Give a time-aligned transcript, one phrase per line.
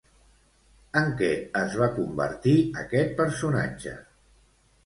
[1.01, 1.29] En què
[1.61, 2.55] es va convertir
[2.85, 3.95] aquest personatge?